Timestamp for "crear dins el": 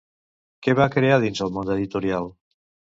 0.97-1.55